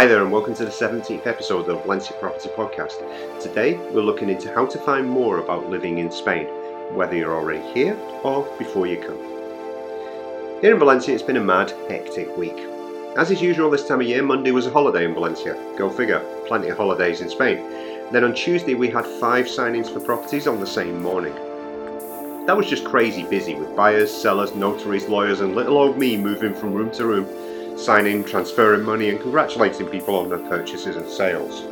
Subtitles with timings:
[0.00, 3.38] Hi there, and welcome to the 17th episode of Valencia Property Podcast.
[3.38, 6.46] Today, we're looking into how to find more about living in Spain,
[6.94, 7.94] whether you're already here
[8.24, 9.18] or before you come.
[10.62, 12.56] Here in Valencia, it's been a mad, hectic week.
[13.18, 15.52] As is usual this time of year, Monday was a holiday in Valencia.
[15.76, 17.58] Go figure, plenty of holidays in Spain.
[18.10, 21.34] Then on Tuesday, we had five signings for properties on the same morning.
[22.46, 26.54] That was just crazy busy with buyers, sellers, notaries, lawyers, and little old me moving
[26.54, 27.49] from room to room
[27.80, 31.64] signing, transferring money, and congratulating people on their purchases and sales.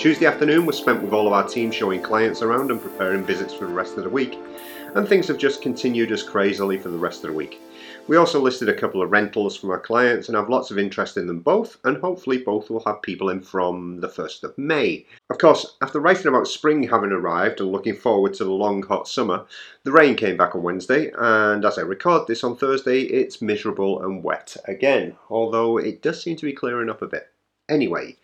[0.00, 3.52] Tuesday afternoon was spent with all of our team showing clients around and preparing visits
[3.52, 4.38] for the rest of the week,
[4.94, 7.60] and things have just continued as crazily for the rest of the week.
[8.08, 11.18] We also listed a couple of rentals from our clients and have lots of interest
[11.18, 15.04] in them both, and hopefully both will have people in from the 1st of May.
[15.28, 19.08] Of course, after writing about spring having arrived and looking forward to the long hot
[19.08, 19.44] summer,
[19.84, 24.02] the rain came back on Wednesday, and as I record this on Thursday, it's miserable
[24.02, 27.28] and wet again, although it does seem to be clearing up a bit.
[27.68, 28.16] Anyway,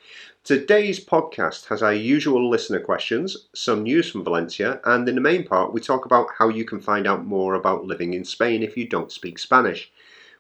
[0.45, 5.43] today's podcast has our usual listener questions, some news from Valencia, and in the main
[5.43, 8.77] part, we talk about how you can find out more about living in Spain if
[8.77, 9.91] you don't speak Spanish.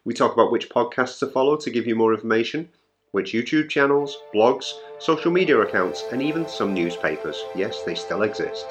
[0.04, 2.68] We talk about which podcasts to follow to give you more information,
[3.12, 7.42] which YouTube channels, blogs, social media accounts, and even some newspapers.
[7.56, 8.66] Yes, they still exist.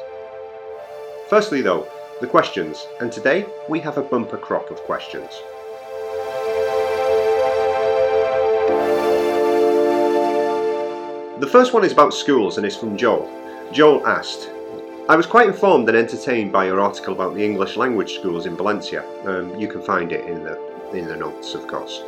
[1.30, 1.88] Firstly, though,
[2.22, 5.32] the questions, and today we have a bumper crop of questions.
[11.44, 13.30] The first one is about schools and is from Joel.
[13.74, 14.50] Joel asked,
[15.10, 18.56] I was quite informed and entertained by your article about the English language schools in
[18.56, 19.04] Valencia.
[19.26, 20.58] Um, you can find it in the
[20.94, 22.02] in the notes, of course.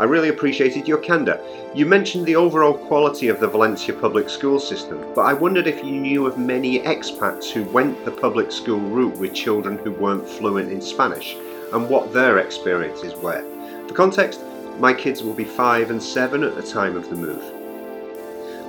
[0.00, 1.38] I really appreciated your candour.
[1.72, 5.84] You mentioned the overall quality of the Valencia public school system, but I wondered if
[5.84, 10.28] you knew of many expats who went the public school route with children who weren't
[10.28, 11.36] fluent in Spanish
[11.72, 13.44] and what their experiences were.
[13.86, 14.40] For context,
[14.80, 17.59] my kids will be five and seven at the time of the move.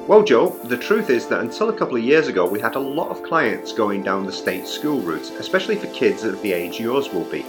[0.07, 2.79] Well, Joe, the truth is that until a couple of years ago, we had a
[2.79, 6.79] lot of clients going down the state school route, especially for kids of the age
[6.79, 7.45] yours will be.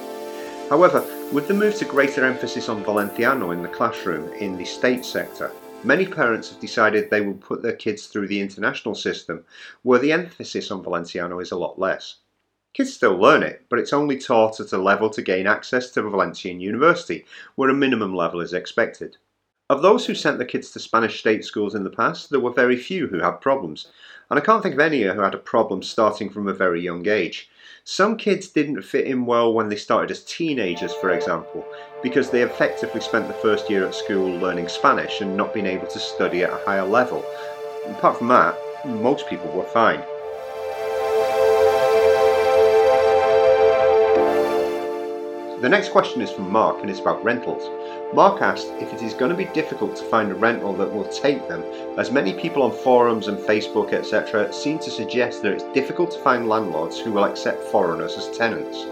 [0.69, 1.03] However,
[1.33, 5.51] with the move to greater emphasis on Valenciano in the classroom in the state sector,
[5.83, 9.45] many parents have decided they will put their kids through the international system,
[9.83, 12.17] where the emphasis on Valenciano is a lot less.
[12.75, 16.03] Kids still learn it, but it's only taught at a level to gain access to
[16.03, 17.25] Valencian University,
[17.55, 19.17] where a minimum level is expected.
[19.71, 22.53] Of those who sent their kids to Spanish state schools in the past, there were
[22.53, 23.87] very few who had problems,
[24.29, 27.07] and I can't think of any who had a problem starting from a very young
[27.09, 27.49] age.
[27.85, 31.65] Some kids didn't fit in well when they started as teenagers, for example,
[32.03, 35.87] because they effectively spent the first year at school learning Spanish and not being able
[35.87, 37.25] to study at a higher level.
[37.87, 40.03] Apart from that, most people were fine.
[45.63, 47.63] The next question is from Mark and it's about rentals.
[48.13, 51.07] Mark asked if it is going to be difficult to find a rental that will
[51.07, 51.63] take them,
[51.99, 56.19] as many people on forums and Facebook, etc., seem to suggest that it's difficult to
[56.19, 58.85] find landlords who will accept foreigners as tenants.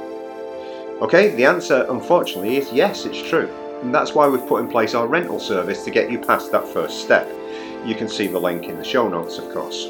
[1.03, 3.55] Okay, the answer, unfortunately, is yes, it's true.
[3.83, 6.67] And that's why we've put in place our rental service to get you past that
[6.67, 7.29] first step.
[7.85, 9.85] You can see the link in the show notes, of course.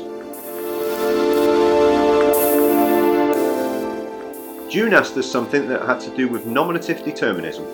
[4.68, 7.66] June asked us something that had to do with nominative determinism.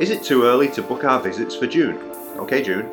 [0.00, 1.98] Is it too early to book our visits for June?
[2.38, 2.88] Okay, June.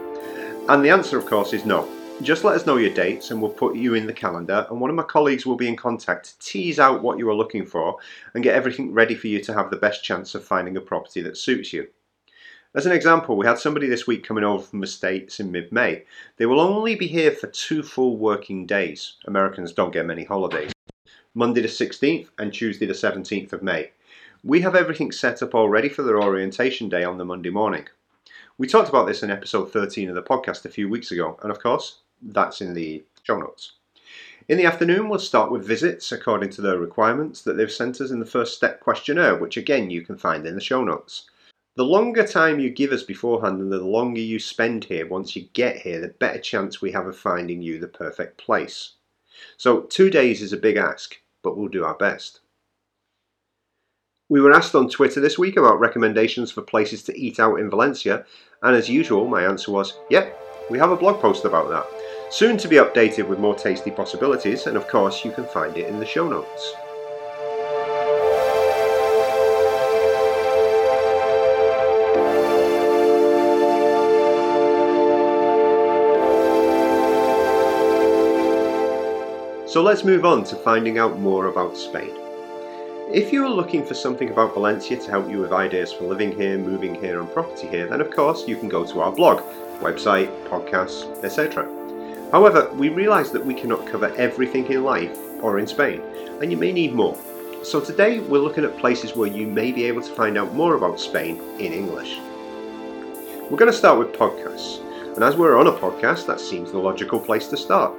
[0.67, 1.87] And the answer, of course, is no.
[2.21, 4.89] Just let us know your dates and we'll put you in the calendar, and one
[4.89, 7.95] of my colleagues will be in contact to tease out what you are looking for
[8.33, 11.21] and get everything ready for you to have the best chance of finding a property
[11.21, 11.87] that suits you.
[12.75, 15.71] As an example, we had somebody this week coming over from the States in mid
[15.71, 16.03] May.
[16.35, 19.13] They will only be here for two full working days.
[19.23, 20.73] Americans don't get many holidays.
[21.33, 23.91] Monday the 16th and Tuesday the 17th of May.
[24.47, 27.89] We have everything set up already for their orientation day on the Monday morning.
[28.57, 31.51] We talked about this in episode 13 of the podcast a few weeks ago, and
[31.51, 33.73] of course, that's in the show notes.
[34.47, 38.09] In the afternoon, we'll start with visits according to their requirements that they've sent us
[38.09, 41.29] in the first step questionnaire, which again you can find in the show notes.
[41.75, 45.49] The longer time you give us beforehand and the longer you spend here once you
[45.51, 48.93] get here, the better chance we have of finding you the perfect place.
[49.57, 52.39] So, two days is a big ask, but we'll do our best.
[54.29, 57.69] We were asked on Twitter this week about recommendations for places to eat out in
[57.69, 58.25] Valencia,
[58.61, 60.37] and as usual, my answer was, yep,
[60.69, 61.85] we have a blog post about that.
[62.29, 65.87] Soon to be updated with more tasty possibilities, and of course, you can find it
[65.87, 66.73] in the show notes.
[79.71, 82.16] So let's move on to finding out more about Spain.
[83.09, 86.57] If you're looking for something about Valencia to help you with ideas for living here,
[86.57, 89.39] moving here, and property here, then of course you can go to our blog,
[89.79, 91.63] website, podcasts, etc.
[92.33, 96.01] However, we realise that we cannot cover everything in life or in Spain,
[96.41, 97.17] and you may need more.
[97.63, 100.75] So today we're looking at places where you may be able to find out more
[100.75, 102.19] about Spain in English.
[103.49, 104.83] We're going to start with podcasts,
[105.15, 107.93] and as we're on a podcast, that seems the logical place to start.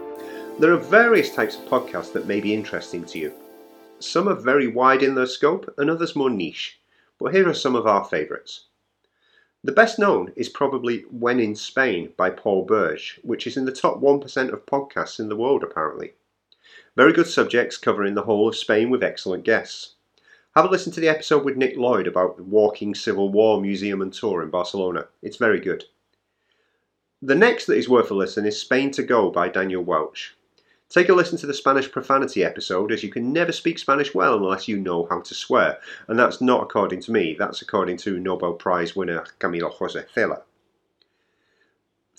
[0.59, 3.33] There are various types of podcasts that may be interesting to you.
[4.01, 6.79] Some are very wide in their scope, and others more niche,
[7.19, 8.67] but here are some of our favourites.
[9.65, 13.73] The best known is probably When in Spain by Paul Berge, which is in the
[13.73, 16.15] top 1% of podcasts in the world apparently.
[16.95, 19.95] Very good subjects covering the whole of Spain with excellent guests.
[20.55, 24.01] Have a listen to the episode with Nick Lloyd about the Walking Civil War Museum
[24.01, 25.09] and Tour in Barcelona.
[25.23, 25.87] It's very good.
[27.21, 30.37] The next that is worth a listen is Spain to Go by Daniel Welch.
[30.91, 34.37] Take a listen to the Spanish profanity episode, as you can never speak Spanish well
[34.37, 35.79] unless you know how to swear.
[36.07, 40.41] And that's not according to me, that's according to Nobel Prize winner Camilo Jose Cela.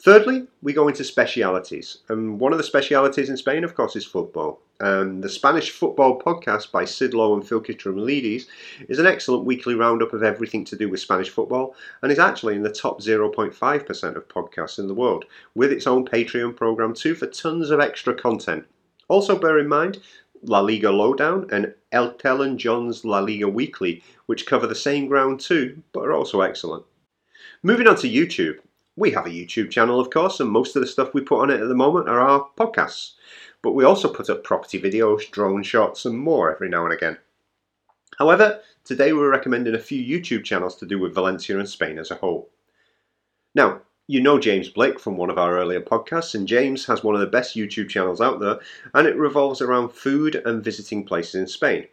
[0.02, 1.98] Thirdly, we go into specialities.
[2.08, 4.62] And one of the specialities in Spain, of course, is football.
[4.80, 8.46] And the Spanish Football Podcast by Sid Lowe and Phil Kitromilides
[8.88, 12.56] is an excellent weekly roundup of everything to do with Spanish football and is actually
[12.56, 17.14] in the top 0.5% of podcasts in the world, with its own Patreon program too
[17.14, 18.66] for tons of extra content.
[19.10, 20.00] Also, bear in mind,
[20.44, 25.84] La Liga Lowdown and Elton John's La Liga Weekly, which cover the same ground too,
[25.92, 26.86] but are also excellent.
[27.64, 28.60] Moving on to YouTube,
[29.00, 31.50] we have a YouTube channel, of course, and most of the stuff we put on
[31.50, 33.14] it at the moment are our podcasts.
[33.62, 37.18] But we also put up property videos, drone shots, and more every now and again.
[38.18, 42.12] However, today we're recommending a few YouTube channels to do with Valencia and Spain as
[42.12, 42.50] a whole.
[43.56, 47.16] Now, you know James Blake from one of our earlier podcasts, and James has one
[47.16, 48.60] of the best YouTube channels out there,
[48.94, 51.88] and it revolves around food and visiting places in Spain.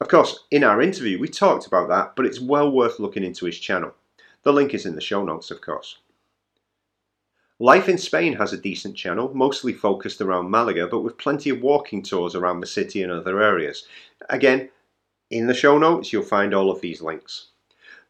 [0.00, 3.44] Of course, in our interview, we talked about that, but it's well worth looking into
[3.44, 3.92] his channel.
[4.44, 5.98] The link is in the show notes, of course.
[7.62, 11.62] Life in Spain has a decent channel, mostly focused around Malaga, but with plenty of
[11.62, 13.86] walking tours around the city and other areas.
[14.28, 14.68] Again,
[15.30, 17.50] in the show notes, you'll find all of these links.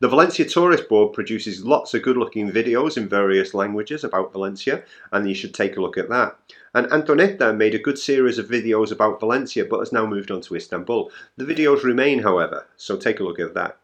[0.00, 4.84] The Valencia Tourist Board produces lots of good looking videos in various languages about Valencia,
[5.12, 6.38] and you should take a look at that.
[6.72, 10.40] And Antoanetta made a good series of videos about Valencia but has now moved on
[10.40, 11.10] to Istanbul.
[11.36, 13.76] The videos remain, however, so take a look at that.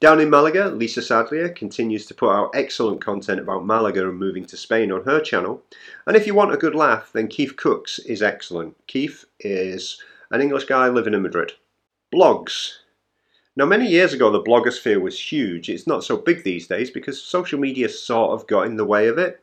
[0.00, 4.44] Down in Malaga, Lisa Sadleir continues to put out excellent content about Malaga and moving
[4.46, 5.62] to Spain on her channel.
[6.06, 8.76] And if you want a good laugh, then Keith Cooks is excellent.
[8.86, 11.52] Keith is an English guy living in Madrid.
[12.14, 12.78] Blogs.
[13.54, 15.70] Now, many years ago, the blogosphere was huge.
[15.70, 19.08] It's not so big these days because social media sort of got in the way
[19.08, 19.40] of it.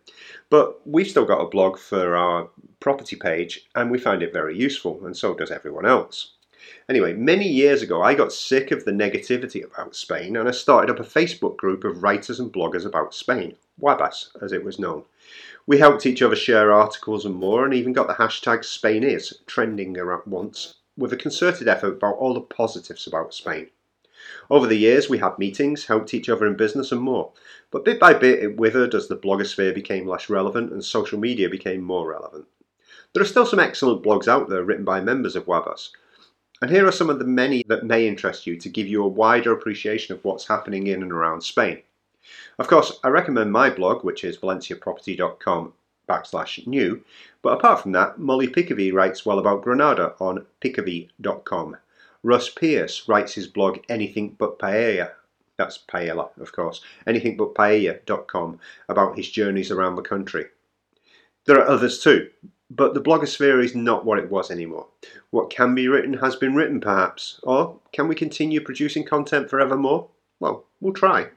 [0.50, 4.56] But we've still got a blog for our property page and we find it very
[4.56, 6.34] useful, and so does everyone else.
[6.90, 10.92] Anyway, many years ago, I got sick of the negativity about Spain and I started
[10.92, 15.04] up a Facebook group of writers and bloggers about Spain, WABAS as it was known.
[15.66, 19.98] We helped each other share articles and more, and even got the hashtag SpainIs trending
[19.98, 23.70] around once with a concerted effort about all the positives about Spain.
[24.50, 27.32] Over the years, we had meetings, helped each other in business, and more.
[27.72, 31.50] But bit by bit, it withered as the blogosphere became less relevant and social media
[31.50, 32.46] became more relevant.
[33.14, 35.92] There are still some excellent blogs out there written by members of WABAS,
[36.64, 39.08] and here are some of the many that may interest you to give you a
[39.08, 41.82] wider appreciation of what's happening in and around Spain.
[42.58, 45.74] Of course, I recommend my blog, which is valenciaproperty.com
[46.08, 47.04] backslash new,
[47.42, 51.76] but apart from that, Molly Piccavey writes well about Granada on piccavey.com.
[52.24, 55.12] Russ Pierce writes his blog Anything But Paella,
[55.58, 60.46] that's paella, of course, anythingbutpaella.com about his journeys around the country.
[61.44, 62.30] There are others too,
[62.70, 64.88] but the blogosphere is not what it was anymore.
[65.32, 67.40] What can be written has been written, perhaps.
[67.44, 70.10] Or can we continue producing content forevermore?
[70.40, 71.28] Well, we'll try.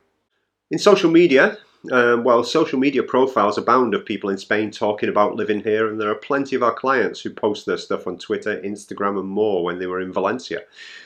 [0.71, 1.59] In social media,
[1.92, 6.00] um, well, social media profiles abound of people in Spain talking about living here, and
[6.00, 9.62] there are plenty of our clients who post their stuff on Twitter, Instagram, and more
[9.62, 10.62] when they were in Valencia.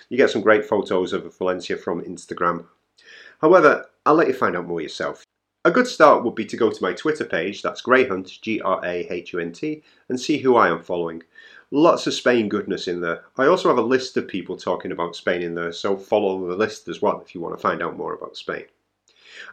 [0.09, 2.67] You get some great photos of Valencia from Instagram.
[3.41, 5.25] However, I'll let you find out more yourself.
[5.63, 8.81] A good start would be to go to my Twitter page, that's Grahunt, G R
[8.83, 11.23] A H U N T, and see who I am following.
[11.71, 13.25] Lots of Spain goodness in there.
[13.37, 16.57] I also have a list of people talking about Spain in there, so follow the
[16.57, 18.65] list as well if you want to find out more about Spain.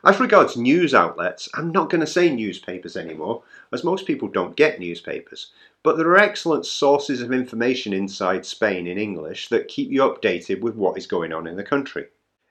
[0.06, 4.56] As regards news outlets, I'm not going to say newspapers anymore, as most people don't
[4.56, 5.52] get newspapers,
[5.84, 10.62] but there are excellent sources of information inside Spain in English that keep you updated
[10.62, 12.06] with what is going on in the country.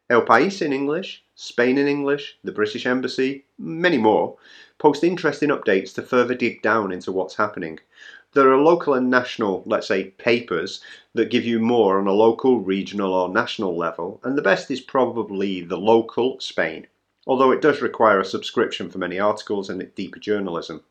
[0.08, 4.36] El País in English, Spain in English, the British Embassy, many more,
[4.78, 7.80] post interesting updates to further dig down into what's happening.
[8.32, 10.80] There are local and national, let's say, papers
[11.14, 14.80] that give you more on a local, regional, or national level, and the best is
[14.80, 16.86] probably the local Spain,
[17.26, 20.84] although it does require a subscription for many articles and deeper journalism.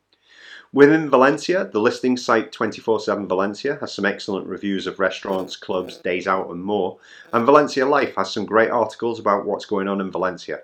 [0.76, 6.00] Within Valencia, the listing site 24 7 Valencia has some excellent reviews of restaurants, clubs,
[6.00, 6.98] days out, and more.
[7.32, 10.64] And Valencia Life has some great articles about what's going on in Valencia.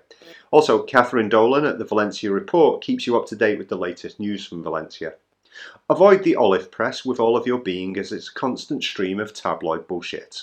[0.50, 4.20] Also, Catherine Dolan at the Valencia Report keeps you up to date with the latest
[4.20, 5.14] news from Valencia.
[5.88, 9.32] Avoid the olive press with all of your being as it's a constant stream of
[9.32, 10.42] tabloid bullshit.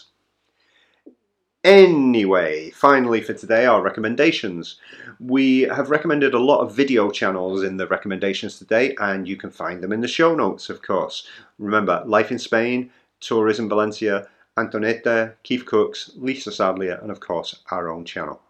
[1.65, 4.79] Anyway, finally for today, our recommendations.
[5.19, 9.51] We have recommended a lot of video channels in the recommendations today, and you can
[9.51, 11.27] find them in the show notes, of course.
[11.57, 17.89] Remember, Life in Spain, Tourism Valencia, Antoanetta, Keith Cooks, Lisa Sadleir, and of course, our
[17.89, 18.41] own channel.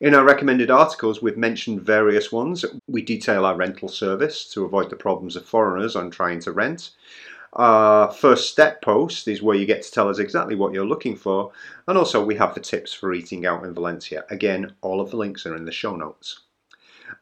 [0.00, 2.64] In our recommended articles, we've mentioned various ones.
[2.86, 6.92] We detail our rental service to avoid the problems of foreigners on trying to rent.
[7.56, 11.16] Our first step post is where you get to tell us exactly what you're looking
[11.16, 11.52] for,
[11.88, 14.26] and also we have the tips for eating out in Valencia.
[14.28, 16.40] Again, all of the links are in the show notes.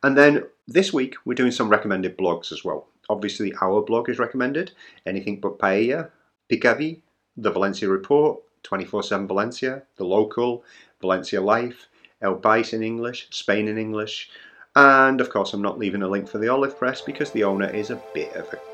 [0.02, 2.88] And then this week we're doing some recommended blogs as well.
[3.08, 4.72] Obviously, our blog is recommended
[5.06, 6.10] Anything But Paella,
[6.50, 7.02] Piccavey,
[7.36, 10.64] The Valencia Report, 24 7 Valencia, The Local,
[11.00, 11.86] Valencia Life,
[12.20, 14.30] El País in English, Spain in English,
[14.74, 17.70] and of course, I'm not leaving a link for the olive press because the owner
[17.70, 18.73] is a bit of a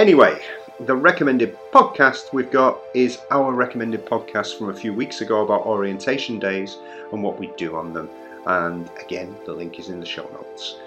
[0.00, 0.40] Anyway,
[0.86, 5.66] the recommended podcast we've got is our recommended podcast from a few weeks ago about
[5.66, 6.78] orientation days
[7.12, 8.08] and what we do on them.
[8.46, 10.78] And again, the link is in the show notes.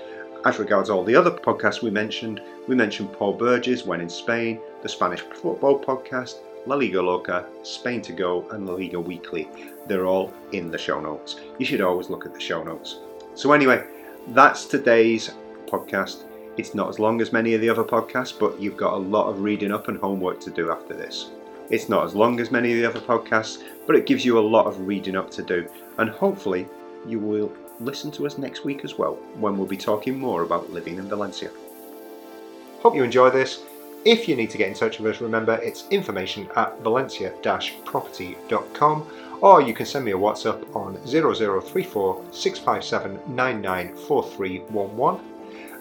[0.46, 4.60] As regards all the other podcasts we mentioned, we mentioned Paul Burgess when in Spain,
[4.82, 9.48] the Spanish Football Podcast, La Liga Loca, Spain to Go, and La Liga Weekly.
[9.86, 11.39] They're all in the show notes.
[11.60, 12.98] You should always look at the show notes.
[13.36, 13.86] So, anyway,
[14.29, 15.29] that's today's
[15.67, 16.24] podcast.
[16.55, 19.27] It's not as long as many of the other podcasts, but you've got a lot
[19.27, 21.31] of reading up and homework to do after this.
[21.69, 24.50] It's not as long as many of the other podcasts, but it gives you a
[24.55, 25.67] lot of reading up to do,
[25.98, 26.67] and hopefully,
[27.07, 30.72] you will listen to us next week as well, when we'll be talking more about
[30.72, 31.50] living in Valencia.
[32.81, 33.63] Hope you enjoy this.
[34.05, 37.31] If you need to get in touch with us, remember it's information at valencia
[37.86, 39.07] property.com
[39.41, 45.33] or you can send me a WhatsApp on 0034 657 994311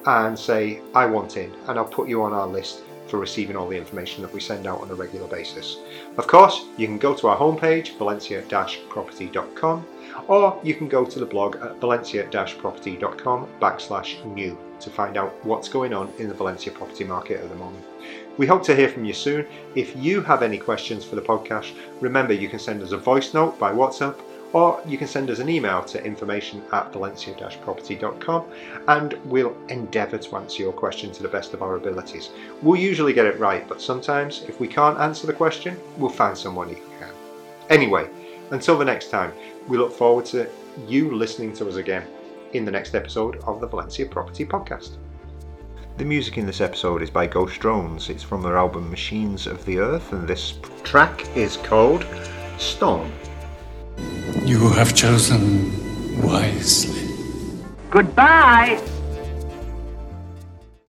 [0.07, 3.69] and say, I want in, and I'll put you on our list for receiving all
[3.69, 5.77] the information that we send out on a regular basis.
[6.17, 9.87] Of course, you can go to our homepage, valencia-property.com,
[10.29, 15.69] or you can go to the blog at valencia-property.com backslash new to find out what's
[15.69, 17.85] going on in the Valencia property market at the moment.
[18.39, 19.47] We hope to hear from you soon.
[19.75, 23.35] If you have any questions for the podcast, remember you can send us a voice
[23.35, 24.19] note by WhatsApp
[24.53, 28.45] or you can send us an email to information at valencia-property.com
[28.89, 32.31] and we'll endeavour to answer your question to the best of our abilities.
[32.61, 36.37] We'll usually get it right, but sometimes if we can't answer the question, we'll find
[36.37, 37.13] someone who can.
[37.71, 38.09] Anyway,
[38.51, 39.33] until the next time,
[39.69, 40.49] we look forward to
[40.87, 42.07] you listening to us again
[42.53, 44.97] in the next episode of the Valencia Property Podcast.
[45.99, 48.09] The music in this episode is by Ghost Drones.
[48.09, 52.07] It's from their album Machines of the Earth, and this track is called
[52.59, 53.13] Storm.
[54.53, 57.09] You have chosen wisely.
[57.89, 58.79] Goodbye.